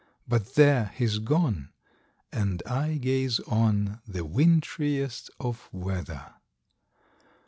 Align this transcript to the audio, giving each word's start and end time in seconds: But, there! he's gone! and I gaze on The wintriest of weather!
But, 0.27 0.55
there! 0.55 0.93
he's 0.95 1.19
gone! 1.19 1.69
and 2.31 2.63
I 2.65 2.95
gaze 2.95 3.39
on 3.41 4.01
The 4.07 4.25
wintriest 4.25 5.29
of 5.39 5.69
weather! 5.71 6.33